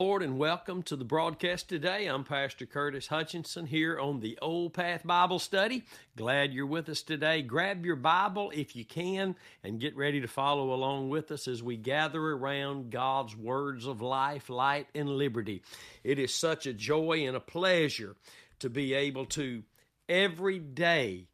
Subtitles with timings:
[0.00, 2.06] Lord, and welcome to the broadcast today.
[2.06, 5.82] I'm Pastor Curtis Hutchinson here on the Old Path Bible Study.
[6.14, 7.42] Glad you're with us today.
[7.42, 9.34] Grab your Bible if you can
[9.64, 14.00] and get ready to follow along with us as we gather around God's words of
[14.00, 15.64] life, light, and liberty.
[16.04, 18.14] It is such a joy and a pleasure
[18.60, 19.64] to be able to
[20.08, 21.26] every day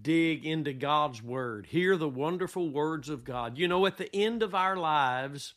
[0.00, 3.58] dig into God's Word, hear the wonderful words of God.
[3.58, 5.52] You know, at the end of our lives,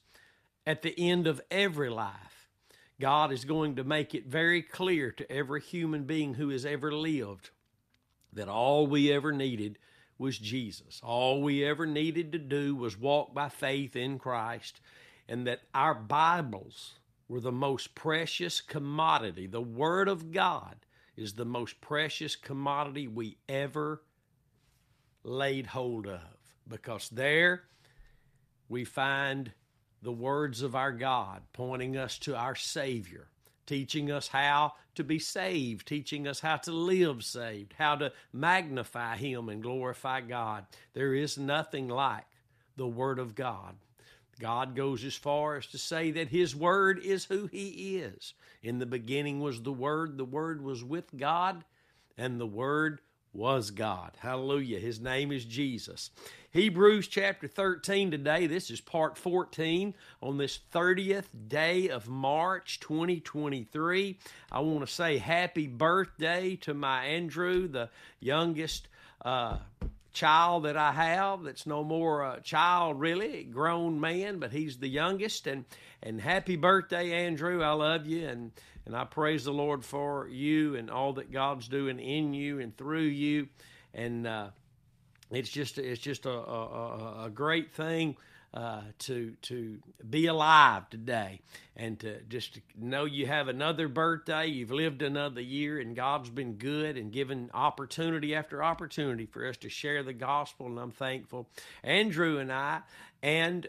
[0.65, 2.49] at the end of every life,
[2.99, 6.91] God is going to make it very clear to every human being who has ever
[6.91, 7.49] lived
[8.33, 9.77] that all we ever needed
[10.17, 11.01] was Jesus.
[11.03, 14.79] All we ever needed to do was walk by faith in Christ,
[15.27, 19.47] and that our Bibles were the most precious commodity.
[19.47, 20.75] The Word of God
[21.17, 24.03] is the most precious commodity we ever
[25.23, 26.21] laid hold of
[26.67, 27.63] because there
[28.69, 29.51] we find
[30.05, 33.27] the words of our God, pointing us to our Savior,
[33.65, 39.17] teaching us how to be saved, teaching us how to live saved, how to magnify
[39.17, 40.67] Him and glorify God.
[40.93, 42.25] There is nothing like
[42.77, 43.75] the Word of God.
[44.39, 48.35] God goes as far as to say that His Word is who He is.
[48.61, 51.65] In the beginning was the Word, the Word was with God,
[52.15, 53.01] and the Word
[53.35, 54.11] was God.
[54.19, 54.79] Hallelujah.
[54.79, 56.09] His name is Jesus.
[56.51, 58.47] Hebrews chapter 13 today.
[58.47, 64.17] This is part 14 on this 30th day of March 2023.
[64.51, 67.89] I want to say happy birthday to my Andrew, the
[68.21, 68.87] youngest
[69.23, 69.57] uh,
[70.13, 74.87] child that I have that's no more a child really, grown man, but he's the
[74.87, 75.65] youngest and
[76.01, 77.61] and happy birthday Andrew.
[77.61, 78.51] I love you and
[78.85, 82.75] and I praise the Lord for you and all that God's doing in you and
[82.75, 83.47] through you
[83.93, 84.49] and uh,
[85.31, 88.15] it's just it's just a, a, a great thing
[88.53, 91.41] uh, to to be alive today
[91.75, 96.29] and to just to know you have another birthday, you've lived another year, and God's
[96.29, 100.91] been good and given opportunity after opportunity for us to share the gospel, and I'm
[100.91, 101.49] thankful.
[101.83, 102.81] Andrew and I
[103.21, 103.67] and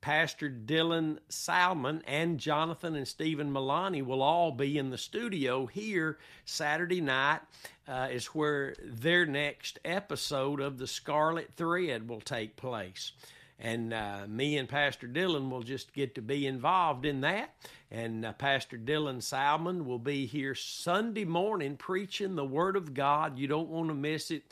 [0.00, 6.18] Pastor Dylan Salmon and Jonathan and Stephen Milani will all be in the studio here
[6.44, 7.40] Saturday night.
[7.88, 13.12] Uh, is where their next episode of the Scarlet Thread will take place
[13.58, 17.54] and uh, me and Pastor Dylan will just get to be involved in that.
[17.90, 23.38] And uh, Pastor Dylan Salmon will be here Sunday morning preaching the Word of God.
[23.38, 24.42] You don't want to miss it.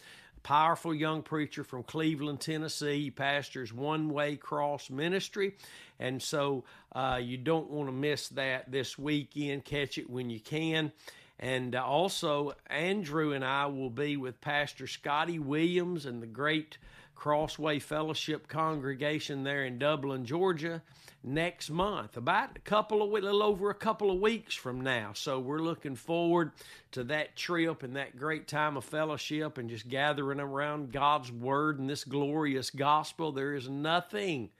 [0.45, 5.55] Powerful young preacher from Cleveland, Tennessee, pastors One Way Cross Ministry.
[5.99, 9.65] And so uh, you don't want to miss that this weekend.
[9.65, 10.93] Catch it when you can.
[11.41, 16.77] And uh, also, Andrew and I will be with Pastor Scotty Williams and the great
[17.15, 20.83] Crossway Fellowship congregation there in Dublin, Georgia,
[21.25, 25.13] next month, about a couple of a little over a couple of weeks from now.
[25.15, 26.53] So we're looking forward
[26.93, 31.79] to that trip and that great time of fellowship and just gathering around God's word
[31.79, 33.33] and this glorious gospel.
[33.33, 34.51] There is nothing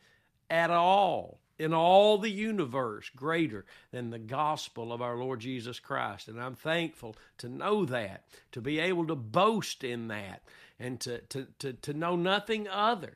[0.51, 6.29] at all in all the universe greater than the gospel of our Lord Jesus Christ.
[6.29, 10.43] And I'm thankful to know that, to be able to boast in that,
[10.81, 13.15] and to, to, to, to know nothing other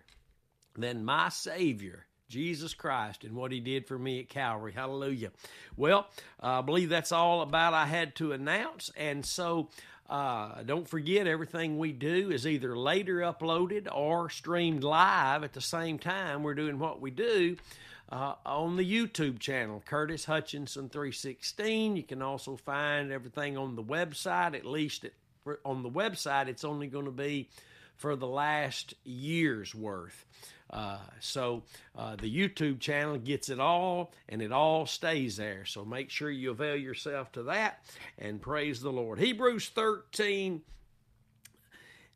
[0.77, 2.07] than my Savior.
[2.29, 4.73] Jesus Christ and what he did for me at Calvary.
[4.73, 5.31] Hallelujah.
[5.77, 6.07] Well,
[6.41, 8.91] I believe that's all about I had to announce.
[8.97, 9.69] And so
[10.09, 15.61] uh, don't forget, everything we do is either later uploaded or streamed live at the
[15.61, 17.57] same time we're doing what we do
[18.11, 21.97] uh, on the YouTube channel, Curtis Hutchinson 316.
[21.97, 25.05] You can also find everything on the website, at least
[25.65, 27.49] on the website, it's only going to be
[27.97, 30.25] for the last year's worth.
[30.71, 31.63] Uh, so
[31.97, 35.65] uh, the YouTube channel gets it all, and it all stays there.
[35.65, 37.85] So make sure you avail yourself to that,
[38.19, 39.19] and praise the Lord.
[39.19, 40.63] Hebrews 13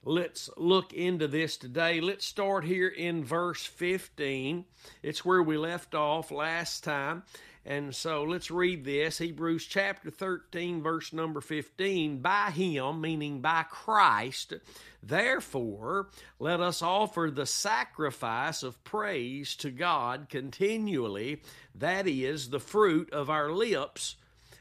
[0.05, 2.01] Let's look into this today.
[2.01, 4.65] Let's start here in verse 15.
[5.01, 7.23] It's where we left off last time.
[7.65, 12.19] And so let's read this Hebrews chapter 13, verse number 15.
[12.19, 14.55] By him, meaning by Christ,
[15.01, 16.09] therefore,
[16.41, 21.41] let us offer the sacrifice of praise to God continually,
[21.77, 24.17] that is, the fruit of our lips,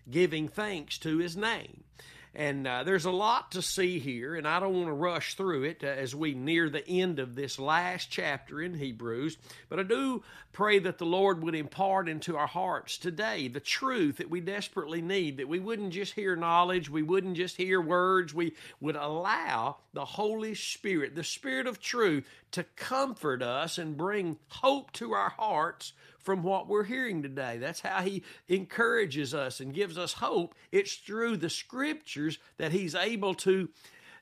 [0.09, 1.83] giving thanks to his name.
[2.33, 5.63] And uh, there's a lot to see here, and I don't want to rush through
[5.63, 9.37] it uh, as we near the end of this last chapter in Hebrews.
[9.67, 10.23] But I do
[10.53, 15.01] pray that the Lord would impart into our hearts today the truth that we desperately
[15.01, 19.77] need, that we wouldn't just hear knowledge, we wouldn't just hear words, we would allow
[19.93, 25.29] the Holy Spirit, the Spirit of truth, to comfort us and bring hope to our
[25.29, 27.57] hearts from what we're hearing today.
[27.57, 30.55] That's how He encourages us and gives us hope.
[30.71, 33.69] It's through the scriptures that He's able to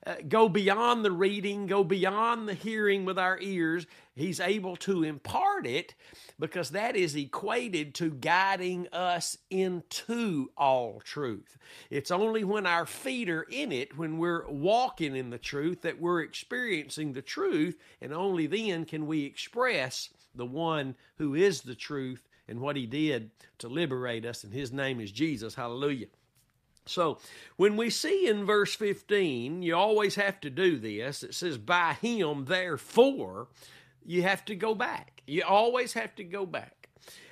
[0.09, 3.85] uh, go beyond the reading, go beyond the hearing with our ears.
[4.15, 5.93] He's able to impart it
[6.39, 11.59] because that is equated to guiding us into all truth.
[11.91, 16.01] It's only when our feet are in it, when we're walking in the truth, that
[16.01, 21.75] we're experiencing the truth, and only then can we express the one who is the
[21.75, 23.29] truth and what he did
[23.59, 25.53] to liberate us, and his name is Jesus.
[25.53, 26.07] Hallelujah.
[26.89, 27.19] So,
[27.55, 31.21] when we see in verse 15, you always have to do this.
[31.21, 33.47] It says, By him, therefore,
[34.05, 35.21] you have to go back.
[35.27, 36.89] You always have to go back.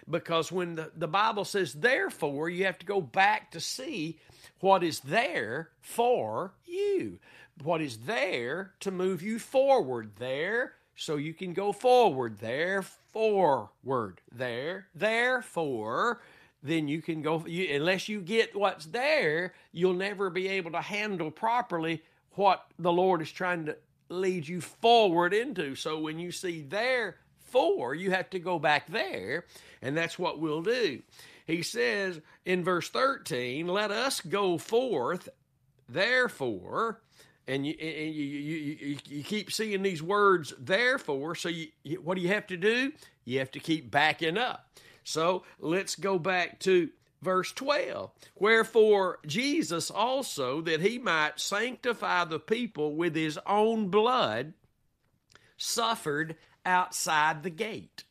[0.09, 4.19] Because when the, the Bible says, therefore, you have to go back to see
[4.59, 7.19] what is there for you,
[7.63, 14.21] what is there to move you forward, there so you can go forward, there forward,
[14.31, 16.21] there, therefore
[16.63, 20.81] then you can go you, unless you get what's there you'll never be able to
[20.81, 22.01] handle properly
[22.31, 23.75] what the lord is trying to
[24.09, 25.75] lead you forward into.
[25.75, 29.45] So when you see there for you have to go back there
[29.81, 31.01] and that's what we'll do.
[31.45, 35.29] He says in verse 13 let us go forth
[35.87, 37.01] therefore
[37.47, 41.69] and you, and you, you, you, keep seeing these words therefore so you,
[42.03, 42.91] what do you have to do?
[43.23, 44.69] You have to keep backing up
[45.07, 46.89] so let's go back to
[47.21, 48.11] verse 12.
[48.35, 54.51] Wherefore Jesus also, that he might sanctify the people with his own blood,
[55.55, 58.03] suffered outside the gate.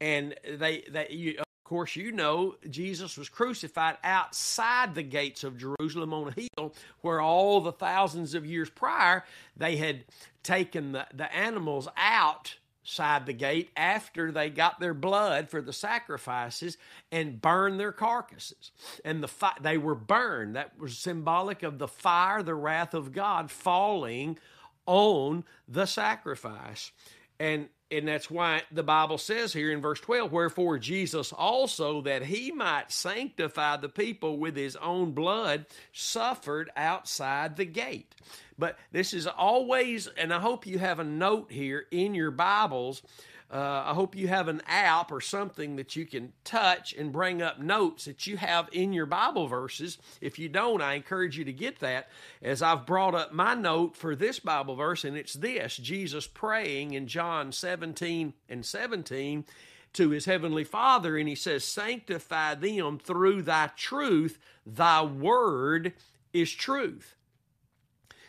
[0.00, 5.58] And they, they you, of course, you know Jesus was crucified outside the gates of
[5.58, 9.22] Jerusalem on a hill where all the thousands of years prior
[9.54, 10.04] they had
[10.42, 15.72] taken the, the animals out side the gate after they got their blood for the
[15.72, 16.78] sacrifices
[17.10, 18.70] and burned their carcasses.
[19.04, 20.56] And the fi- they were burned.
[20.56, 24.38] That was symbolic of the fire, the wrath of God falling
[24.86, 26.92] on the sacrifice.
[27.38, 32.24] And and that's why the Bible says here in verse 12, wherefore Jesus also, that
[32.24, 38.14] he might sanctify the people with his own blood, suffered outside the gate.
[38.58, 43.02] But this is always, and I hope you have a note here in your Bibles.
[43.48, 47.40] Uh, I hope you have an app or something that you can touch and bring
[47.40, 49.98] up notes that you have in your Bible verses.
[50.20, 52.08] If you don't, I encourage you to get that
[52.42, 56.94] as I've brought up my note for this Bible verse, and it's this Jesus praying
[56.94, 59.44] in John 17 and 17
[59.92, 65.92] to his heavenly Father, and he says, Sanctify them through thy truth, thy word
[66.32, 67.14] is truth.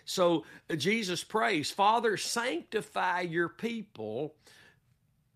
[0.06, 4.36] So uh, Jesus prays, Father, sanctify your people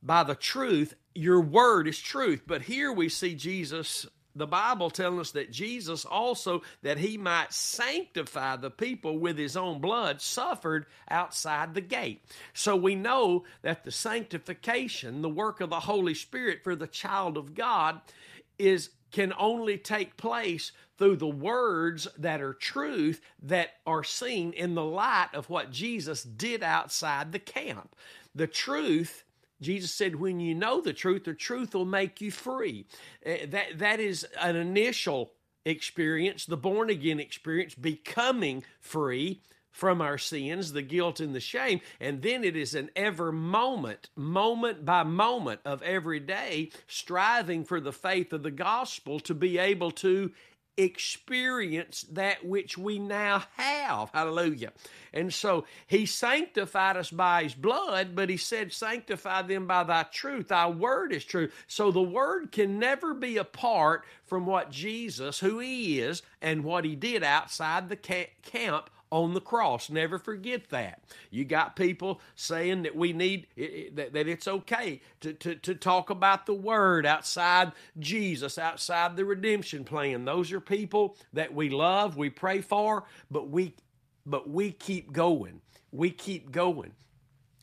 [0.01, 0.94] by the truth.
[1.13, 2.44] Your word is truth.
[2.48, 7.53] But here we see Jesus the Bible telling us that Jesus also, that he might
[7.53, 12.24] sanctify the people with his own blood, suffered outside the gate.
[12.53, 17.38] So we know that the sanctification, the work of the Holy Spirit for the child
[17.38, 18.01] of God,
[18.57, 24.75] is can only take place through the words that are truth that are seen in
[24.75, 27.94] the light of what Jesus did outside the camp.
[28.33, 29.25] The truth
[29.62, 32.86] Jesus said, when you know the truth, the truth will make you free.
[33.25, 35.31] Uh, that, that is an initial
[35.66, 39.41] experience, the born again experience, becoming free
[39.72, 41.80] from our sins, the guilt and the shame.
[42.00, 47.80] And then it is an ever moment, moment by moment of every day, striving for
[47.80, 50.32] the faith of the gospel to be able to
[50.78, 54.10] experience that which we now have.
[54.13, 54.72] Hallelujah.
[55.13, 60.04] And so he sanctified us by his blood, but he said, Sanctify them by thy
[60.04, 60.50] truth.
[60.50, 61.50] Thy word is true.
[61.68, 66.86] So the word can never be apart from what Jesus, who he is, and what
[66.86, 69.89] he did outside the camp on the cross.
[69.89, 71.03] Never forget that.
[71.30, 73.48] You got people saying that we need,
[73.94, 79.25] that, that it's okay to, to, to talk about the Word outside Jesus, outside the
[79.25, 80.25] redemption plan.
[80.25, 83.75] Those are people that we love, we pray for, but we,
[84.25, 85.62] but we keep going.
[85.91, 86.94] We keep going.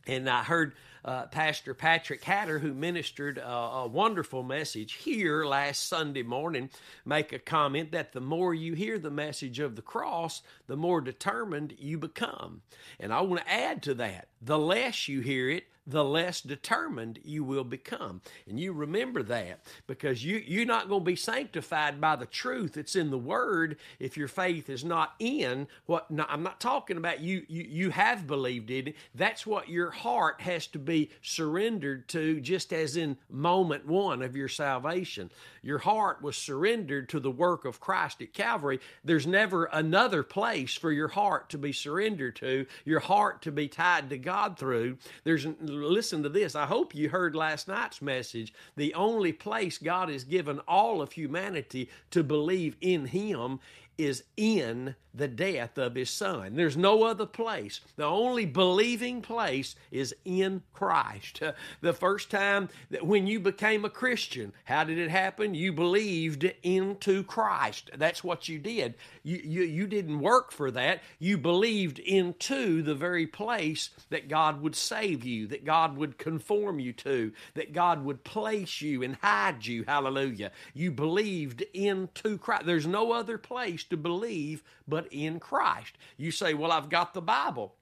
[0.06, 0.74] And I heard
[1.04, 6.70] uh, Pastor Patrick Hatter, who ministered a, a wonderful message here last Sunday morning,
[7.04, 11.00] make a comment that the more you hear the message of the cross, the more
[11.00, 12.62] determined you become.
[13.00, 17.18] And I want to add to that the less you hear it, the less determined
[17.24, 18.20] you will become.
[18.46, 22.74] And you remember that because you, you're not going to be sanctified by the truth
[22.74, 26.06] that's in the Word if your faith is not in what.
[26.28, 27.66] I'm not talking about you, you.
[27.68, 28.96] You have believed it.
[29.14, 34.36] That's what your heart has to be surrendered to, just as in moment one of
[34.36, 35.30] your salvation.
[35.62, 38.80] Your heart was surrendered to the work of Christ at Calvary.
[39.04, 43.68] There's never another place for your heart to be surrendered to, your heart to be
[43.68, 44.27] tied to God
[44.58, 44.98] through.
[45.24, 46.54] There's listen to this.
[46.54, 48.52] I hope you heard last night's message.
[48.76, 53.60] The only place God has given all of humanity to believe in Him
[53.98, 56.54] is in the death of his son.
[56.54, 57.80] There's no other place.
[57.96, 61.42] The only believing place is in Christ.
[61.80, 65.54] The first time that when you became a Christian, how did it happen?
[65.54, 67.90] You believed into Christ.
[67.96, 68.94] That's what you did.
[69.22, 71.02] You, you, you didn't work for that.
[71.18, 76.78] You believed into the very place that God would save you, that God would conform
[76.80, 79.84] you to, that God would place you and hide you.
[79.86, 80.52] Hallelujah.
[80.74, 82.66] You believed into Christ.
[82.66, 85.96] There's no other place to believe but in Christ.
[86.16, 87.74] You say, Well, I've got the Bible.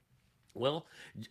[0.57, 0.87] Well,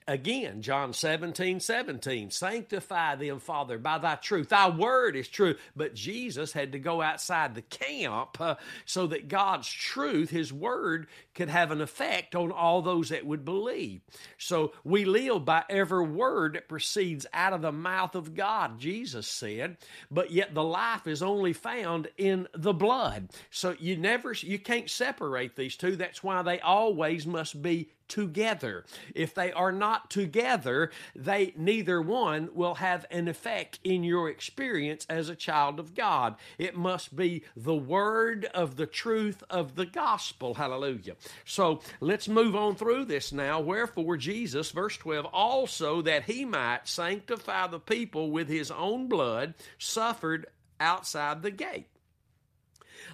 [0.07, 4.49] again, John 17, 17, sanctify them, Father, by thy truth.
[4.49, 5.55] Thy word is true.
[5.75, 8.55] But Jesus had to go outside the camp uh,
[8.85, 13.45] so that God's truth, his word, could have an effect on all those that would
[13.45, 14.01] believe.
[14.37, 19.27] So we live by every word that proceeds out of the mouth of God, Jesus
[19.27, 19.77] said.
[20.09, 23.29] But yet the life is only found in the blood.
[23.51, 25.95] So you never, you can't separate these two.
[25.95, 28.85] That's why they always must be together.
[29.13, 35.05] If they are not together, they neither one will have an effect in your experience
[35.09, 36.35] as a child of God.
[36.57, 40.55] It must be the word of the truth of the gospel.
[40.55, 41.15] Hallelujah.
[41.45, 43.59] So let's move on through this now.
[43.59, 49.53] Wherefore Jesus, verse 12, also that he might sanctify the people with his own blood,
[49.77, 50.47] suffered
[50.79, 51.87] outside the gate.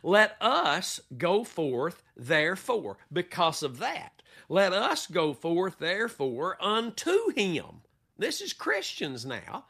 [0.03, 7.83] Let us go forth, therefore, because of that let us go forth, therefore, unto him.
[8.17, 9.63] This is Christians now.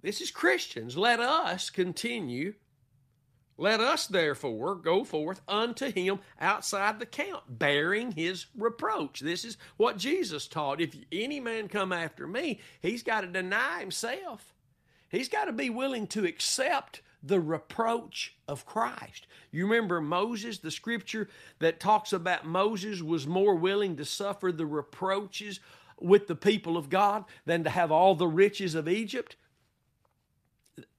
[0.00, 0.96] This is Christians.
[0.96, 2.54] Let us continue.
[3.58, 9.20] Let us therefore go forth unto him outside the camp, bearing his reproach.
[9.20, 10.80] This is what Jesus taught.
[10.80, 14.54] If any man come after me, he's got to deny himself.
[15.08, 19.26] He's got to be willing to accept the reproach of Christ.
[19.52, 21.28] You remember Moses, the scripture
[21.60, 25.60] that talks about Moses was more willing to suffer the reproaches
[26.00, 29.36] with the people of God than to have all the riches of Egypt?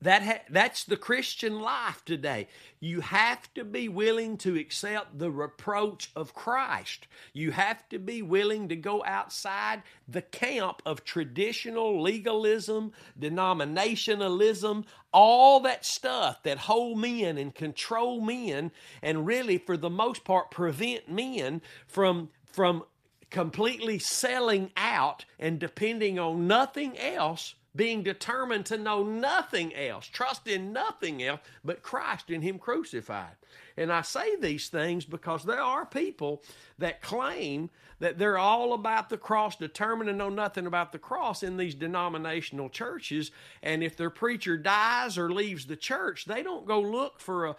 [0.01, 2.47] That ha- that's the Christian life today.
[2.79, 7.07] You have to be willing to accept the reproach of Christ.
[7.33, 15.59] You have to be willing to go outside the camp of traditional legalism, denominationalism, all
[15.61, 21.09] that stuff that hold men and control men and really for the most part prevent
[21.09, 22.83] men from from
[23.31, 30.47] completely selling out and depending on nothing else being determined to know nothing else, trust
[30.47, 33.35] in nothing else but Christ and Him crucified.
[33.77, 36.43] And I say these things because there are people
[36.77, 41.41] that claim that they're all about the cross, determined to know nothing about the cross
[41.41, 43.31] in these denominational churches.
[43.61, 47.55] And if their preacher dies or leaves the church, they don't go look for a,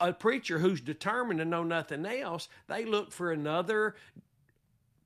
[0.00, 2.48] a preacher who's determined to know nothing else.
[2.66, 3.94] They look for another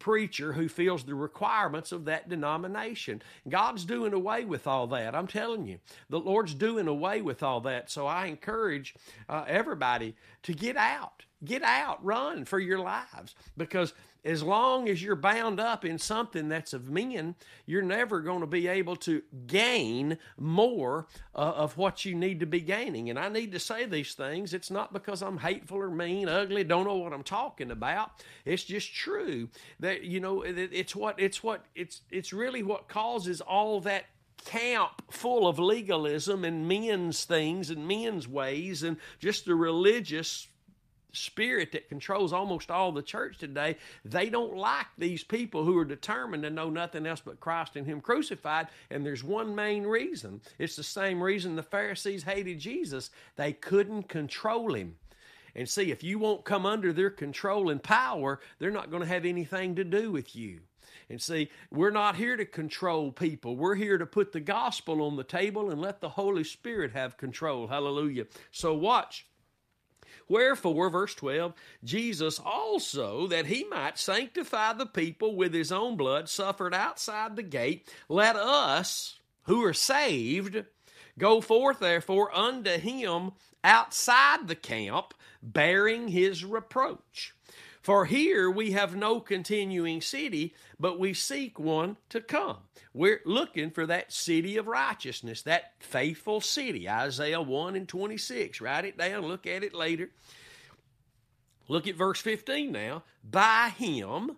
[0.00, 3.23] preacher who feels the requirements of that denomination.
[3.49, 5.14] God's doing away with all that.
[5.14, 5.78] I'm telling you,
[6.09, 7.88] the Lord's doing away with all that.
[7.90, 8.95] So I encourage
[9.28, 11.25] uh, everybody to get out.
[11.44, 13.94] Get out, run for your lives because
[14.25, 18.47] as long as you're bound up in something that's of men, you're never going to
[18.47, 23.09] be able to gain more uh, of what you need to be gaining.
[23.09, 24.52] And I need to say these things.
[24.52, 28.11] It's not because I'm hateful or mean, ugly, don't know what I'm talking about.
[28.44, 33.40] It's just true that you know it's what it's what it's it's really what causes
[33.40, 34.04] all that
[34.44, 40.49] camp full of legalism and men's things and men's ways and just the religious
[41.12, 45.85] spirit that controls almost all the church today, they don't like these people who are
[45.85, 48.69] determined to know nothing else but Christ and Him crucified.
[48.90, 50.40] And there's one main reason.
[50.59, 53.11] It's the same reason the Pharisees hated Jesus.
[53.37, 54.97] They couldn't control Him.
[55.55, 59.09] And see, if you won't come under their control and power, they're not going to
[59.09, 60.61] have anything to do with you.
[61.09, 63.57] And see, we're not here to control people.
[63.57, 67.17] We're here to put the gospel on the table and let the Holy Spirit have
[67.17, 67.67] control.
[67.67, 68.26] Hallelujah.
[68.52, 69.26] So watch
[70.30, 76.28] Wherefore, verse 12, Jesus also, that he might sanctify the people with his own blood,
[76.28, 77.92] suffered outside the gate.
[78.08, 80.64] Let us, who are saved,
[81.18, 83.32] go forth therefore unto him
[83.64, 87.34] outside the camp, bearing his reproach.
[87.82, 92.58] For here we have no continuing city, but we seek one to come.
[92.92, 96.88] We're looking for that city of righteousness, that faithful city.
[96.88, 98.60] Isaiah 1 and 26.
[98.60, 100.10] Write it down, look at it later.
[101.68, 103.04] Look at verse 15 now.
[103.22, 104.37] By him,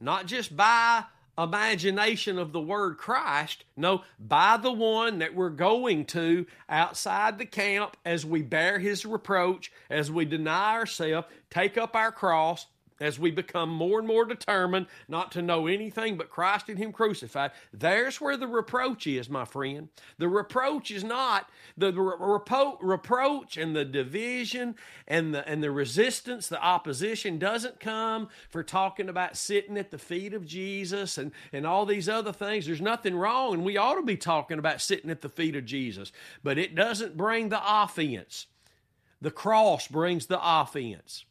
[0.00, 1.04] not just by
[1.36, 3.64] imagination of the word Christ.
[3.76, 9.04] No, by the one that we're going to outside the camp as we bear his
[9.04, 12.66] reproach, as we deny ourselves, take up our cross,
[13.00, 16.92] as we become more and more determined not to know anything but Christ and Him
[16.92, 19.88] crucified, there's where the reproach is, my friend.
[20.18, 24.76] The reproach is not the repro- reproach and the division
[25.08, 29.98] and the and the resistance, the opposition doesn't come for talking about sitting at the
[29.98, 32.66] feet of Jesus and and all these other things.
[32.66, 35.64] There's nothing wrong, and we ought to be talking about sitting at the feet of
[35.64, 38.46] Jesus, but it doesn't bring the offense.
[39.20, 41.24] The cross brings the offense.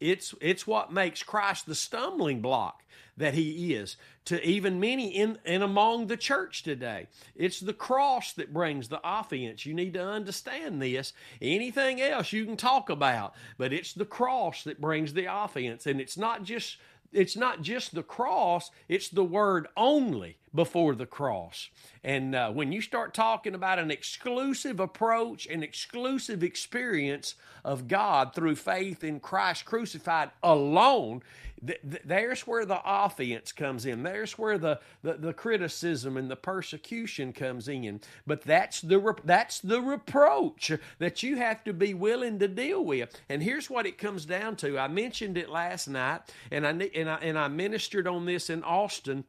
[0.00, 2.82] It's it's what makes Christ the stumbling block
[3.16, 7.06] that he is to even many in and among the church today.
[7.34, 9.64] It's the cross that brings the offense.
[9.64, 11.12] You need to understand this.
[11.40, 15.86] Anything else you can talk about, but it's the cross that brings the offense.
[15.86, 16.76] And it's not just
[17.12, 21.68] it's not just the cross, it's the word only before the cross.
[22.02, 27.34] And uh, when you start talking about an exclusive approach, an exclusive experience
[27.64, 31.22] of God through faith in Christ crucified alone,
[31.64, 34.02] th- th- there's where the offense comes in.
[34.02, 38.00] There's where the, the, the, criticism and the persecution comes in.
[38.26, 42.84] But that's the, re- that's the reproach that you have to be willing to deal
[42.84, 43.20] with.
[43.28, 44.78] And here's what it comes down to.
[44.78, 48.62] I mentioned it last night, and I, and I, and I ministered on this in
[48.62, 49.24] Austin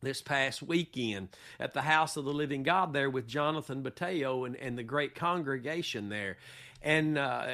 [0.00, 1.28] this past weekend
[1.58, 5.14] at the House of the Living God there with Jonathan Bateo and, and the great
[5.14, 6.36] congregation there.
[6.82, 7.46] And uh,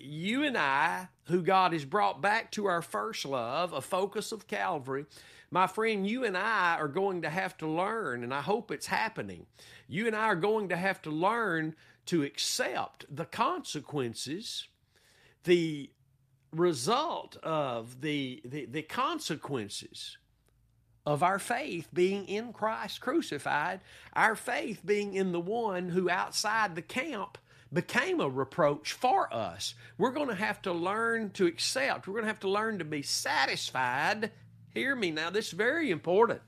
[0.00, 4.46] you and I, who God has brought back to our first love, a focus of
[4.46, 5.06] Calvary,
[5.50, 8.86] my friend, you and I are going to have to learn, and I hope it's
[8.86, 9.46] happening.
[9.88, 11.74] You and I are going to have to learn
[12.06, 14.68] to accept the consequences,
[15.44, 15.90] the
[16.52, 20.18] result of the, the, the consequences
[21.06, 23.80] of our faith being in Christ crucified,
[24.14, 27.38] our faith being in the one who outside the camp
[27.72, 29.74] became a reproach for us.
[29.98, 32.06] We're going to have to learn to accept.
[32.06, 34.30] We're going to have to learn to be satisfied.
[34.72, 36.40] Hear me now, this is very important.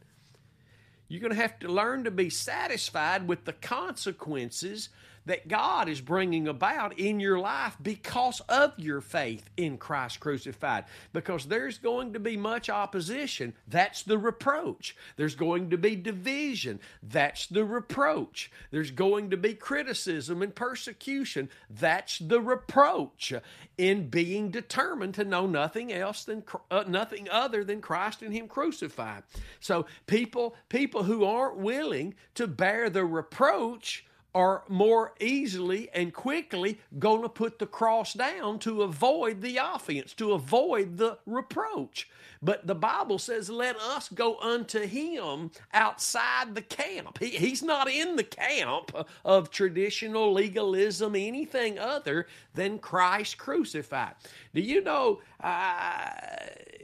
[1.08, 4.88] You're going to have to learn to be satisfied with the consequences
[5.26, 10.84] that God is bringing about in your life because of your faith in Christ crucified.
[11.12, 13.52] Because there's going to be much opposition.
[13.68, 14.96] That's the reproach.
[15.16, 16.80] There's going to be division.
[17.02, 18.50] That's the reproach.
[18.70, 21.50] There's going to be criticism and persecution.
[21.68, 23.32] That's the reproach
[23.76, 28.48] in being determined to know nothing else than uh, nothing other than Christ and Him
[28.48, 29.24] crucified.
[29.60, 34.05] So people people who aren't willing to bear the reproach
[34.37, 40.12] are more easily and quickly going to put the cross down to avoid the offense,
[40.12, 42.07] to avoid the reproach.
[42.42, 47.16] But the Bible says, let us go unto him outside the camp.
[47.18, 48.92] He, he's not in the camp
[49.25, 54.16] of traditional legalism, anything other than Christ crucified.
[54.55, 56.11] Do you know uh,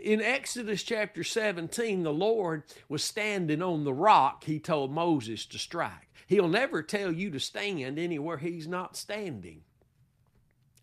[0.02, 5.58] in Exodus chapter 17, the Lord was standing on the rock he told Moses to
[5.58, 6.08] strike.
[6.32, 9.64] He'll never tell you to stand anywhere He's not standing.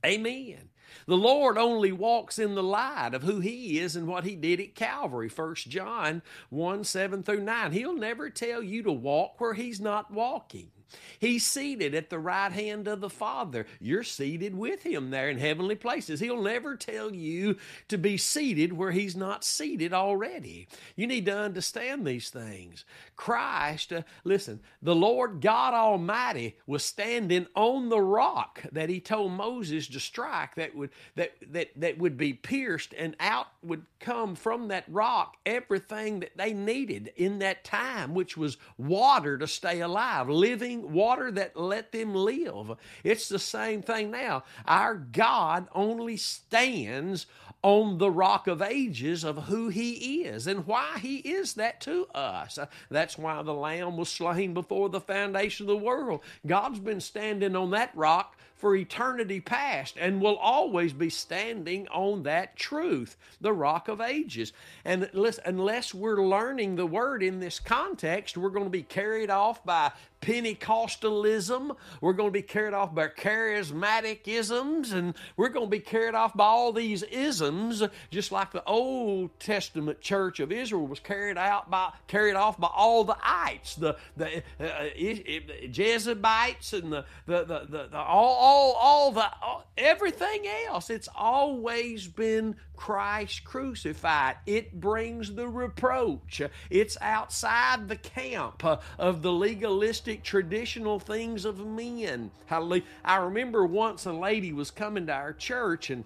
[0.06, 0.70] Amen.
[1.08, 4.60] The Lord only walks in the light of who He is and what He did
[4.60, 5.28] at Calvary.
[5.28, 7.72] 1 John 1 7 through 9.
[7.72, 10.70] He'll never tell you to walk where He's not walking.
[11.19, 13.65] He's seated at the right hand of the Father.
[13.80, 16.19] You're seated with Him there in heavenly places.
[16.19, 20.67] He'll never tell you to be seated where He's not seated already.
[20.95, 22.86] You need to understand these things.
[23.15, 29.32] Christ, uh, listen, the Lord God Almighty was standing on the rock that He told
[29.32, 34.36] Moses to strike that would that that that would be pierced and out would come
[34.36, 39.82] from that rock everything that they needed in that time, which was water to stay
[39.82, 42.78] alive, living water that let them live.
[43.04, 44.44] It's the same thing now.
[44.65, 47.26] Our God only stands
[47.62, 52.06] on the rock of ages of who he is and why he is that to
[52.15, 52.58] us.
[52.89, 56.22] That's why the lamb was slain before the foundation of the world.
[56.48, 62.24] God's been standing on that rock for eternity past and will always be standing on
[62.24, 64.54] that truth, the rock of ages.
[64.84, 69.63] And unless we're learning the word in this context, we're going to be carried off
[69.65, 71.76] by Pentecostalism.
[72.02, 76.16] We're going to be carried off by charismatic isms, and we're going to be carried
[76.16, 81.38] off by all these isms, just like the Old Testament church of Israel was carried
[81.38, 84.90] out by carried off by all the ites, the the uh, uh
[85.68, 90.90] Jezebites, and the the, the, the, the all all all the all, everything else.
[90.90, 94.38] It's always been Christ crucified.
[94.46, 96.42] It brings the reproach.
[96.70, 98.63] It's outside the camp
[98.98, 102.32] of the legalistic traditional things of men.
[102.50, 106.06] I remember once a lady was coming to our church and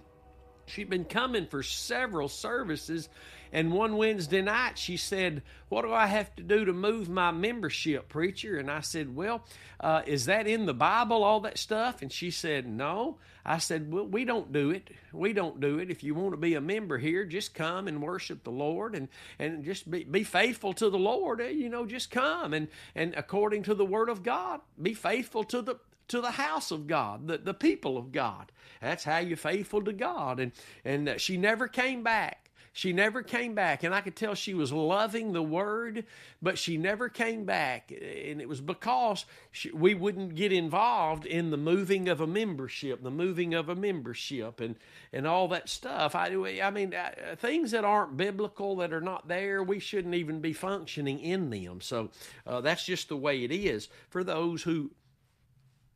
[0.66, 3.08] she'd been coming for several services
[3.54, 7.30] and one Wednesday night, she said, What do I have to do to move my
[7.30, 8.58] membership, preacher?
[8.58, 9.44] And I said, Well,
[9.78, 12.02] uh, is that in the Bible, all that stuff?
[12.02, 13.18] And she said, No.
[13.46, 14.90] I said, Well, we don't do it.
[15.12, 15.88] We don't do it.
[15.88, 19.06] If you want to be a member here, just come and worship the Lord and,
[19.38, 21.40] and just be, be faithful to the Lord.
[21.40, 25.44] Eh, you know, just come and, and according to the Word of God, be faithful
[25.44, 25.76] to the
[26.08, 28.52] to the house of God, the, the people of God.
[28.82, 30.40] That's how you're faithful to God.
[30.40, 30.50] And
[30.84, 32.43] and uh, she never came back.
[32.76, 36.04] She never came back, and I could tell she was loving the word,
[36.42, 37.92] but she never came back.
[37.92, 43.00] And it was because she, we wouldn't get involved in the moving of a membership,
[43.00, 44.74] the moving of a membership, and,
[45.12, 46.16] and all that stuff.
[46.16, 50.40] I, I mean, uh, things that aren't biblical, that are not there, we shouldn't even
[50.40, 51.80] be functioning in them.
[51.80, 52.10] So
[52.44, 54.90] uh, that's just the way it is for those who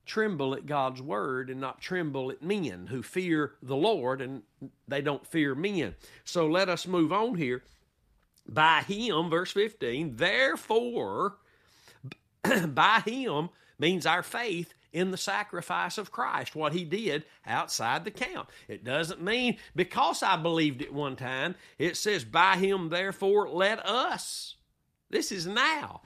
[0.09, 4.43] tremble at God's word and not tremble at men who fear the Lord and
[4.89, 5.95] they don't fear men.
[6.25, 7.63] So let us move on here.
[8.49, 11.37] By him, verse 15, therefore,
[12.67, 18.11] by him means our faith in the sacrifice of Christ, what he did outside the
[18.11, 18.51] camp.
[18.67, 23.85] It doesn't mean because I believed it one time, it says, by him, therefore, let
[23.85, 24.57] us.
[25.11, 26.01] This is now.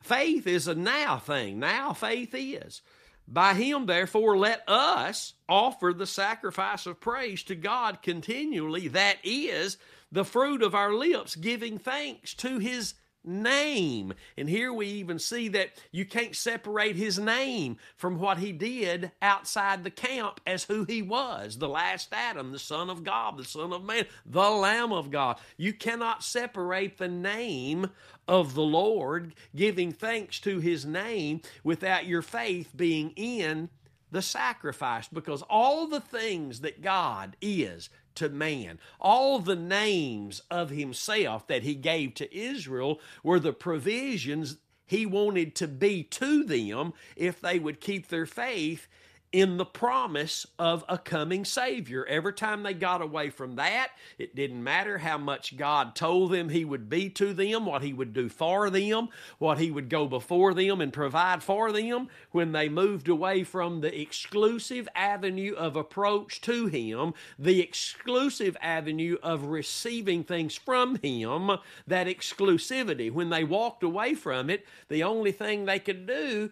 [0.00, 1.58] Faith is a now thing.
[1.58, 2.80] Now faith is.
[3.28, 8.88] By him, therefore, let us offer the sacrifice of praise to God continually.
[8.88, 9.78] That is
[10.12, 12.94] the fruit of our lips, giving thanks to his
[13.26, 14.14] name.
[14.36, 19.10] And here we even see that you can't separate his name from what he did
[19.20, 23.44] outside the camp as who he was the last Adam, the Son of God, the
[23.44, 25.38] Son of Man, the Lamb of God.
[25.56, 27.90] You cannot separate the name
[28.28, 33.70] of the Lord, giving thanks to his name, without your faith being in
[34.10, 35.08] the sacrifice.
[35.08, 41.62] Because all the things that God is to man, all the names of himself that
[41.62, 47.58] he gave to Israel were the provisions he wanted to be to them if they
[47.58, 48.86] would keep their faith
[49.32, 52.06] in the promise of a coming Savior.
[52.06, 56.48] Every time they got away from that, it didn't matter how much God told them
[56.48, 59.08] He would be to them, what He would do for them,
[59.38, 62.08] what He would go before them and provide for them.
[62.30, 69.16] When they moved away from the exclusive avenue of approach to Him, the exclusive avenue
[69.22, 71.50] of receiving things from Him,
[71.86, 76.50] that exclusivity, when they walked away from it, the only thing they could do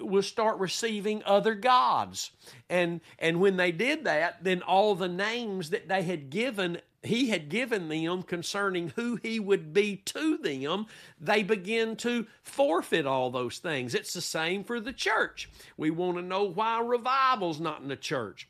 [0.00, 2.30] will start receiving other gods.
[2.68, 7.28] And, and when they did that, then all the names that they had given he
[7.28, 10.86] had given them concerning who he would be to them,
[11.20, 13.94] they begin to forfeit all those things.
[13.94, 15.48] It's the same for the church.
[15.76, 18.48] We want to know why revival's not in the church.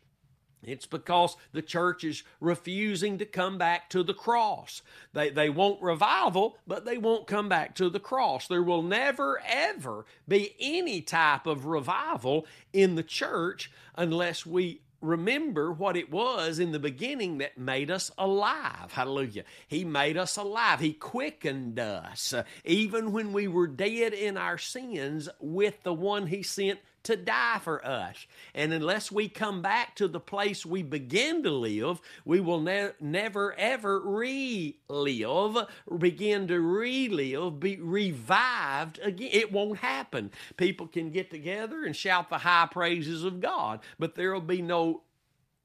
[0.62, 4.82] It's because the church is refusing to come back to the cross.
[5.12, 8.48] They, they want revival, but they won't come back to the cross.
[8.48, 15.72] There will never, ever be any type of revival in the church unless we remember
[15.72, 18.90] what it was in the beginning that made us alive.
[18.92, 19.44] Hallelujah.
[19.68, 20.80] He made us alive.
[20.80, 26.26] He quickened us, uh, even when we were dead in our sins, with the one
[26.26, 28.26] He sent to die for us.
[28.54, 32.90] And unless we come back to the place we begin to live, we will ne-
[33.00, 35.56] never ever relive,
[35.98, 39.30] begin to relive, be revived again.
[39.32, 40.30] It won't happen.
[40.56, 44.62] People can get together and shout the high praises of God, but there will be
[44.62, 45.02] no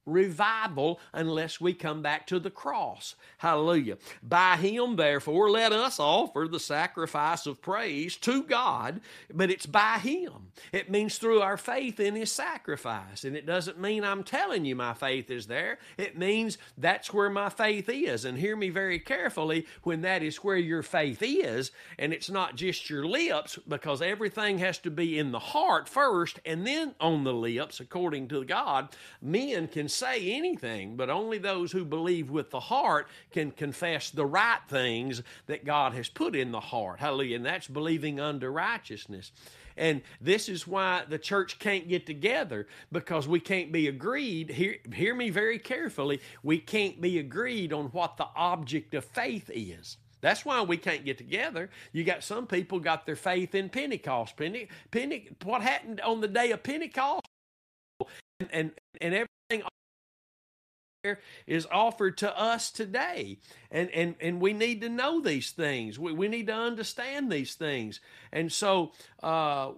[0.05, 3.15] revival unless we come back to the cross.
[3.37, 3.97] Hallelujah.
[4.23, 9.01] By him, therefore, let us offer the sacrifice of praise to God,
[9.33, 10.51] but it's by him.
[10.71, 13.23] It means through our faith in his sacrifice.
[13.23, 15.79] And it doesn't mean I'm telling you my faith is there.
[15.97, 18.25] It means that's where my faith is.
[18.25, 22.55] And hear me very carefully when that is where your faith is, and it's not
[22.55, 27.23] just your lips, because everything has to be in the heart first and then on
[27.23, 28.89] the lips, according to God.
[29.21, 34.25] Men can say anything, but only those who believe with the heart can confess the
[34.25, 36.99] right things that God has put in the heart.
[36.99, 37.37] Hallelujah.
[37.37, 39.31] And that's believing unto righteousness.
[39.77, 44.49] And this is why the church can't get together because we can't be agreed.
[44.49, 46.21] Hear, hear me very carefully.
[46.43, 49.97] We can't be agreed on what the object of faith is.
[50.21, 51.69] That's why we can't get together.
[51.91, 54.37] You got some people got their faith in Pentecost.
[54.37, 57.25] Pente, Pente, what happened on the day of Pentecost?
[58.39, 59.27] And, and, and everything
[61.47, 63.37] is offered to us today.
[63.71, 65.97] And, and, and we need to know these things.
[65.97, 67.99] We, we need to understand these things.
[68.31, 68.91] And so
[69.23, 69.71] uh,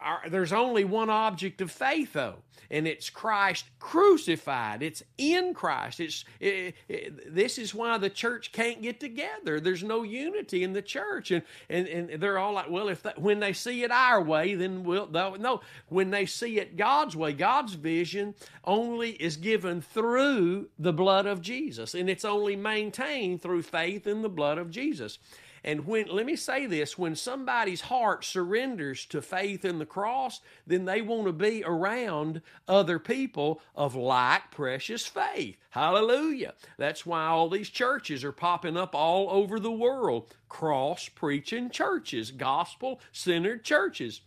[0.00, 2.36] our, there's only one object of faith, though,
[2.70, 4.82] and it's Christ crucified.
[4.82, 6.00] It's in Christ.
[6.00, 9.60] It's it, it, this is why the church can't get together.
[9.60, 13.20] There's no unity in the church, and and, and they're all like, well, if that,
[13.20, 15.60] when they see it our way, then we'll no.
[15.88, 18.34] When they see it God's way, God's vision
[18.64, 24.22] only is given through the blood of Jesus, and it's only maintained through faith in
[24.22, 25.18] the blood of Jesus.
[25.62, 30.40] And when, let me say this, when somebody's heart surrenders to faith in the cross,
[30.66, 35.56] then they want to be around other people of like precious faith.
[35.70, 36.54] Hallelujah.
[36.78, 40.34] That's why all these churches are popping up all over the world.
[40.48, 44.22] Cross preaching churches, gospel centered churches.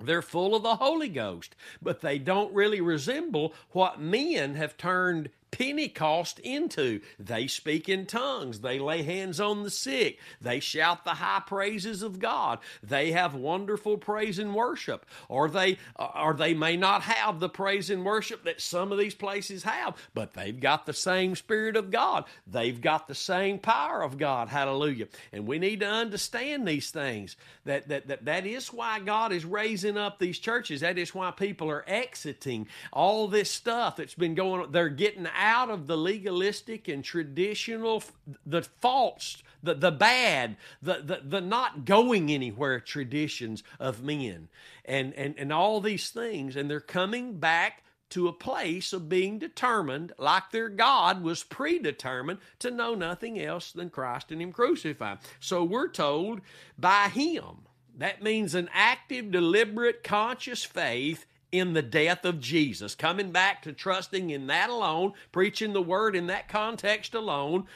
[0.00, 5.30] They're full of the Holy Ghost, but they don't really resemble what men have turned
[5.50, 7.00] Pentecost into.
[7.18, 8.60] They speak in tongues.
[8.60, 10.18] They lay hands on the sick.
[10.40, 12.58] They shout the high praises of God.
[12.82, 15.06] They have wonderful praise and worship.
[15.28, 19.14] Or they or they may not have the praise and worship that some of these
[19.14, 22.24] places have, but they've got the same spirit of God.
[22.46, 24.48] They've got the same power of God.
[24.48, 25.08] Hallelujah.
[25.32, 27.36] And we need to understand these things.
[27.64, 30.80] That that that, that is why God is raising up these churches.
[30.80, 34.72] That is why people are exiting all this stuff that's been going on.
[34.72, 38.02] They're getting out of the legalistic and traditional,
[38.44, 44.48] the false, the, the bad, the, the, the not going anywhere traditions of men
[44.84, 46.56] and, and, and all these things.
[46.56, 52.38] And they're coming back to a place of being determined, like their God was predetermined
[52.58, 55.18] to know nothing else than Christ and Him crucified.
[55.40, 56.40] So we're told
[56.78, 57.66] by Him.
[57.98, 63.72] That means an active, deliberate, conscious faith in the death of Jesus, coming back to
[63.72, 67.66] trusting in that alone, preaching the word in that context alone.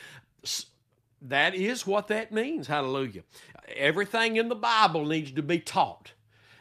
[1.20, 2.66] That is what that means.
[2.66, 3.22] Hallelujah.
[3.74, 6.12] Everything in the Bible needs to be taught.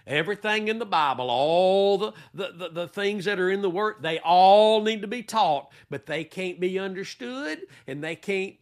[0.08, 3.98] Everything in the Bible, all the, the, the, the, things that are in the Word,
[4.02, 8.56] they all need to be taught, but they can't be understood and they can't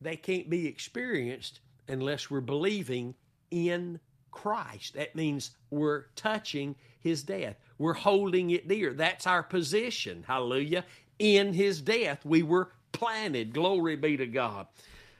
[0.00, 3.14] they can't be experienced unless we're believing
[3.50, 4.94] in Christ.
[4.94, 7.56] That means we're touching his death.
[7.80, 8.92] We're holding it dear.
[8.92, 10.26] That's our position.
[10.28, 10.84] Hallelujah.
[11.18, 13.54] In his death, we were planted.
[13.54, 14.66] Glory be to God.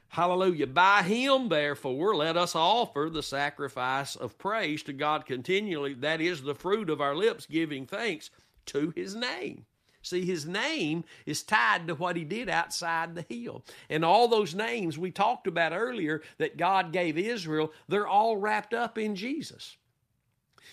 [0.09, 0.67] Hallelujah.
[0.67, 5.95] By him, therefore, let us offer the sacrifice of praise to God continually.
[5.95, 8.29] That is the fruit of our lips, giving thanks
[8.67, 9.65] to his name.
[10.03, 13.65] See, his name is tied to what he did outside the hill.
[13.89, 18.75] And all those names we talked about earlier that God gave Israel, they're all wrapped
[18.75, 19.79] up in Jesus.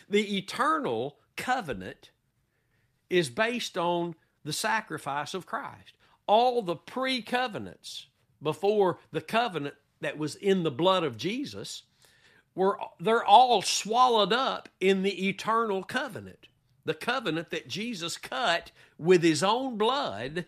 [0.10, 2.12] The eternal covenant
[3.10, 5.94] is based on the sacrifice of Christ.
[6.28, 8.08] All the pre covenants
[8.42, 11.84] before the covenant that was in the blood of Jesus
[12.56, 16.48] were they're all swallowed up in the eternal covenant.
[16.86, 20.46] The covenant that Jesus cut with his own blood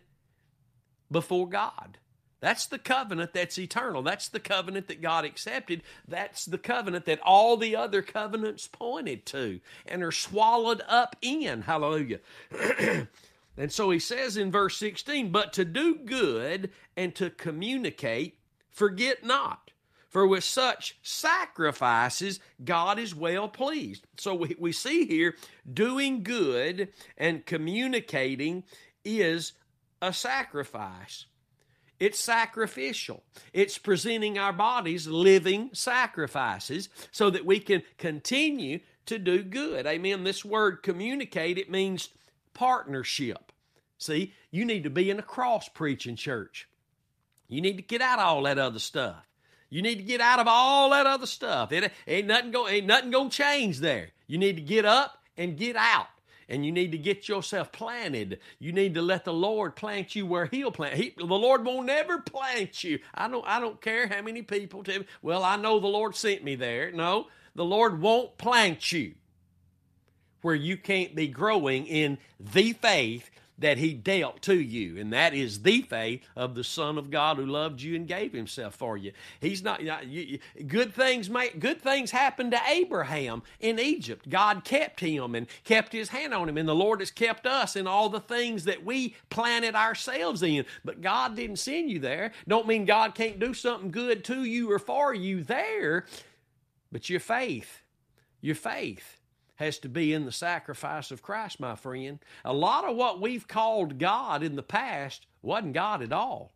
[1.11, 1.97] before God.
[2.41, 4.01] That's the covenant that's eternal.
[4.01, 5.83] That's the covenant that God accepted.
[6.07, 11.63] That's the covenant that all the other covenants pointed to and are swallowed up in.
[11.63, 12.19] Hallelujah.
[13.57, 18.39] and so he says in verse 16, but to do good and to communicate,
[18.71, 19.71] forget not.
[20.09, 24.07] For with such sacrifices, God is well pleased.
[24.17, 25.35] So we, we see here
[25.71, 28.63] doing good and communicating
[29.05, 29.53] is
[30.01, 31.25] a sacrifice.
[31.99, 33.23] It's sacrificial.
[33.51, 39.85] It's presenting our bodies living sacrifices so that we can continue to do good.
[39.85, 40.23] Amen.
[40.23, 42.09] This word communicate, it means
[42.53, 43.51] partnership.
[43.97, 46.69] See, you need to be in a cross preaching church.
[47.49, 49.27] You need to get out all that other stuff.
[49.69, 51.71] You need to get out of all that other stuff.
[51.71, 54.09] It ain't nothing go ain't nothing gonna change there.
[54.25, 56.07] You need to get up and get out.
[56.49, 58.39] And you need to get yourself planted.
[58.57, 60.95] You need to let the Lord plant you where He'll plant.
[60.95, 62.99] He, the Lord won't never plant you.
[63.13, 63.45] I don't.
[63.47, 65.05] I don't care how many people tell me.
[65.21, 66.91] Well, I know the Lord sent me there.
[66.91, 69.13] No, the Lord won't plant you
[70.41, 73.29] where you can't be growing in the faith
[73.59, 77.37] that he dealt to you and that is the faith of the son of god
[77.37, 79.11] who loved you and gave himself for you.
[79.39, 84.29] He's not you, good things make good things happened to abraham in egypt.
[84.29, 87.75] God kept him and kept his hand on him and the lord has kept us
[87.75, 90.65] in all the things that we planted ourselves in.
[90.83, 92.31] But god didn't send you there.
[92.47, 96.05] Don't mean god can't do something good to you or for you there
[96.91, 97.83] but your faith
[98.41, 99.18] your faith
[99.59, 102.19] has to be in the sacrifice of Christ, my friend.
[102.45, 106.53] A lot of what we've called God in the past wasn't God at all.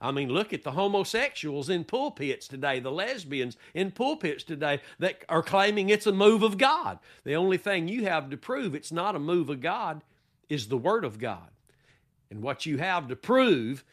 [0.00, 5.22] I mean, look at the homosexuals in pulpits today, the lesbians in pulpits today that
[5.28, 6.98] are claiming it's a move of God.
[7.24, 10.02] The only thing you have to prove it's not a move of God
[10.48, 11.50] is the Word of God.
[12.30, 13.84] And what you have to prove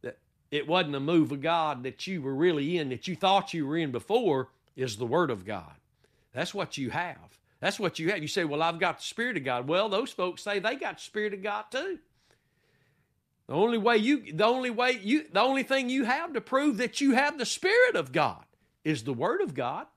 [0.00, 0.16] that
[0.50, 3.66] it wasn't a move of God that you were really in, that you thought you
[3.66, 5.74] were in before, is the Word of God.
[6.32, 7.38] That's what you have.
[7.66, 8.22] That's what you have.
[8.22, 9.66] You say, Well, I've got the Spirit of God.
[9.66, 11.98] Well, those folks say they got the Spirit of God too.
[13.48, 16.76] The only way you the only way you the only thing you have to prove
[16.76, 18.44] that you have the Spirit of God
[18.84, 19.88] is the Word of God.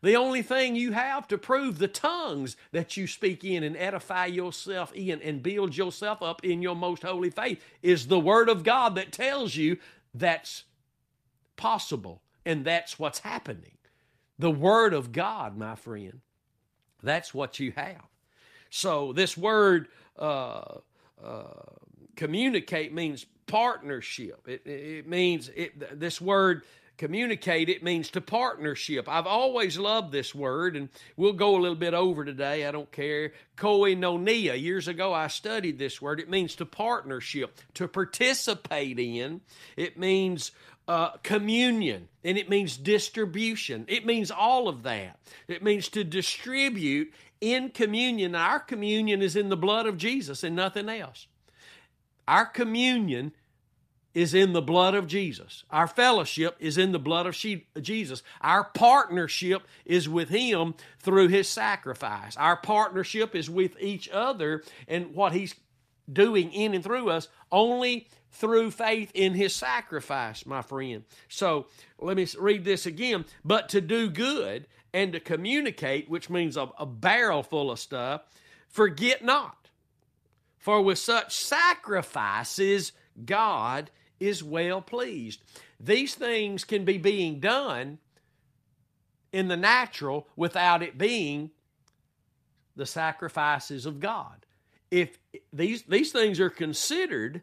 [0.00, 4.24] The only thing you have to prove the tongues that you speak in and edify
[4.24, 8.64] yourself in and build yourself up in your most holy faith is the Word of
[8.64, 9.76] God that tells you
[10.14, 10.64] that's
[11.56, 13.76] possible and that's what's happening.
[14.38, 16.22] The Word of God, my friend.
[17.02, 18.02] That's what you have.
[18.70, 19.88] So this word
[20.18, 20.78] uh,
[21.22, 21.42] uh,
[22.16, 24.46] communicate means partnership.
[24.46, 26.62] It, it means it, this word
[26.98, 29.08] communicate it means to partnership.
[29.08, 32.90] I've always loved this word and we'll go a little bit over today i don't
[32.92, 33.32] care.
[33.56, 34.60] Koinonia.
[34.60, 36.20] Years ago i studied this word.
[36.20, 39.40] It means to partnership to participate in.
[39.76, 40.52] It means
[40.88, 43.84] uh, communion and it means distribution.
[43.88, 45.18] It means all of that.
[45.48, 48.34] It means to distribute in communion.
[48.34, 51.26] Our communion is in the blood of Jesus and nothing else.
[52.28, 53.32] Our communion
[54.14, 55.64] is in the blood of Jesus.
[55.70, 57.36] Our fellowship is in the blood of
[57.82, 58.22] Jesus.
[58.40, 62.36] Our partnership is with Him through His sacrifice.
[62.36, 65.54] Our partnership is with each other and what He's
[66.12, 71.04] doing in and through us only through faith in his sacrifice, my friend.
[71.28, 71.66] So
[72.00, 73.24] let me read this again.
[73.44, 78.22] But to do good and to communicate, which means a, a barrel full of stuff,
[78.68, 79.68] forget not.
[80.58, 82.92] For with such sacrifices,
[83.24, 85.42] God is well pleased.
[85.78, 87.98] These things can be being done
[89.32, 91.50] in the natural without it being
[92.76, 94.46] the sacrifices of God.
[94.90, 95.18] If
[95.52, 97.42] these, these things are considered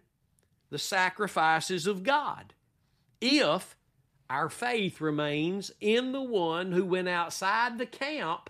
[0.70, 2.54] the sacrifices of God.
[3.22, 3.76] If
[4.30, 8.50] our faith remains in the one who went outside the camp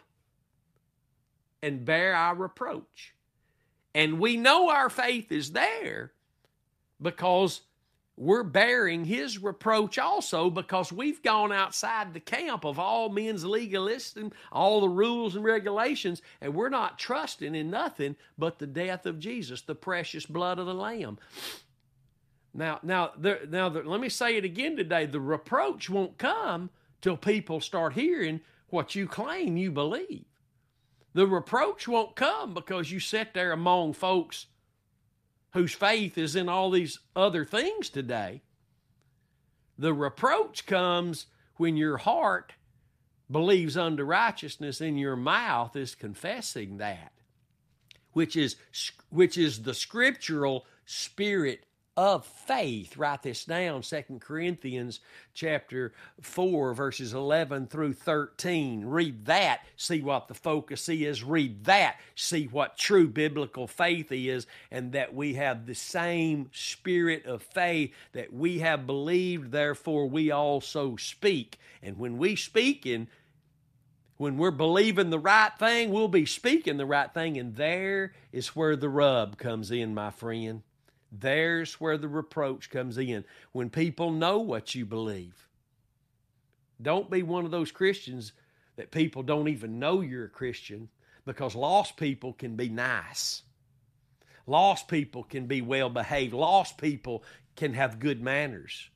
[1.64, 3.16] and bear our reproach.
[3.96, 6.12] And we know our faith is there
[7.02, 7.62] because
[8.18, 14.18] we're bearing his reproach also because we've gone outside the camp of all men's legalists
[14.18, 19.06] and all the rules and regulations, and we're not trusting in nothing but the death
[19.06, 21.18] of Jesus, the precious blood of the Lamb.
[22.54, 23.12] Now, now,
[23.50, 25.06] now, let me say it again today.
[25.06, 26.70] The reproach won't come
[27.02, 30.26] till people start hearing what you claim you believe.
[31.14, 34.48] The reproach won't come because you sit there among folks
[35.54, 38.42] whose faith is in all these other things today.
[39.78, 42.54] The reproach comes when your heart
[43.32, 47.12] believes unto righteousness and your mouth is confessing that,
[48.14, 48.56] which is,
[49.10, 51.66] which is the scriptural spirit
[52.00, 52.96] of faith.
[52.96, 55.02] Write this down, Second Corinthians
[55.34, 58.86] chapter 4, verses 11 through 13.
[58.86, 61.26] Read that, see what the focus is.
[61.26, 67.26] Read that, see what true biblical faith is, and that we have the same spirit
[67.26, 71.60] of faith that we have believed, therefore we also speak.
[71.84, 73.10] And when we speak in
[74.16, 78.56] when we're believing the right thing, we'll be speaking the right thing, and there is
[78.56, 80.62] where the rub comes in, my friend.
[81.12, 83.26] There's where the reproach comes in.
[83.52, 85.48] When people know what you believe.
[86.82, 88.32] Don't be one of those Christians
[88.76, 90.90] that people don't even know you're a Christian
[91.26, 93.44] because lost people can be nice.
[94.48, 96.34] Lost people can be well behaved.
[96.34, 97.24] Lost people
[97.56, 98.90] can have good manners.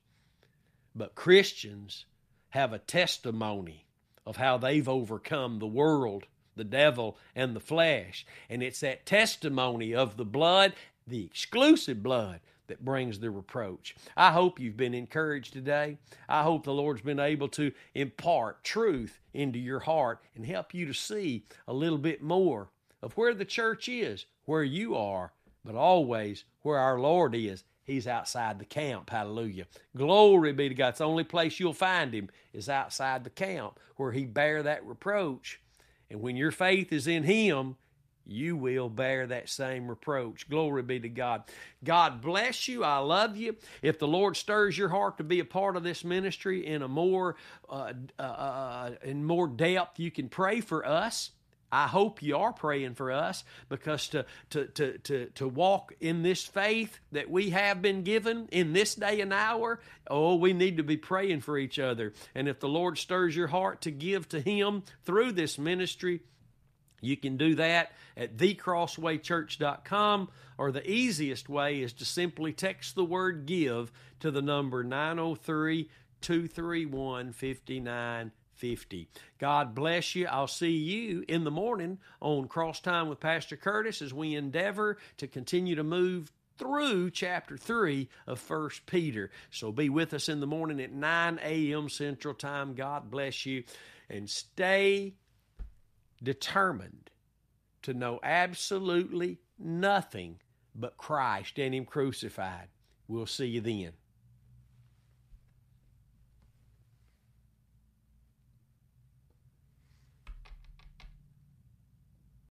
[0.95, 2.06] But Christians
[2.49, 3.86] have a testimony
[4.26, 8.26] of how they've overcome the world, the devil, and the flesh.
[8.49, 10.74] And it's that testimony of the blood,
[11.08, 13.95] the exclusive blood, that brings the reproach.
[14.16, 15.97] I hope you've been encouraged today.
[16.30, 20.86] I hope the Lord's been able to impart truth into your heart and help you
[20.86, 22.70] to see a little bit more
[23.01, 25.34] of where the church is, where you are,
[25.66, 27.64] but always where our Lord is.
[27.84, 29.10] He's outside the camp.
[29.10, 29.66] Hallelujah.
[29.95, 30.89] Glory be to God.
[30.89, 34.86] It's the only place you'll find him is outside the camp where he bear that
[34.86, 35.60] reproach.
[36.10, 37.76] And when your faith is in him,
[38.26, 40.49] you will bear that same reproach.
[40.49, 41.43] Glory be to God.
[41.84, 42.84] God bless you.
[42.84, 43.55] I love you.
[43.82, 46.88] If the Lord stirs your heart to be a part of this ministry in a
[46.88, 47.36] more
[47.69, 51.32] uh, uh, uh in more depth, you can pray for us.
[51.74, 56.21] I hope you are praying for us because to, to, to, to, to walk in
[56.21, 60.78] this faith that we have been given in this day and hour, oh, we need
[60.78, 62.13] to be praying for each other.
[62.36, 66.21] And if the Lord stirs your heart to give to Him through this ministry,
[67.04, 73.04] you can do that at thecrosswaychurch.com, or the easiest way is to simply text the
[73.04, 75.89] word give to the number 903
[76.22, 79.10] 231 5950.
[79.39, 80.28] God bless you.
[80.28, 84.97] I'll see you in the morning on Cross Time with Pastor Curtis as we endeavor
[85.18, 89.32] to continue to move through chapter 3 of First Peter.
[89.51, 91.89] So be with us in the morning at 9 a.m.
[91.89, 92.74] Central Time.
[92.74, 93.64] God bless you.
[94.10, 95.16] And stay
[96.24, 97.09] determined
[97.84, 100.39] to know absolutely nothing
[100.74, 102.69] but Christ and Him crucified.
[103.07, 103.91] We'll see you then.